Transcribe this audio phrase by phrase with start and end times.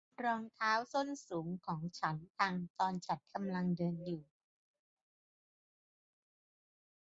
[0.23, 4.23] รองเท้าส้นสูงของฉันพังตอนฉันกำลังเดินอยู่